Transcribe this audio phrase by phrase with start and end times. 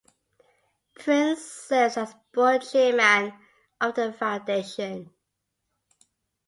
[0.95, 3.37] Prince serves as board chairman
[3.79, 5.11] of the foundation.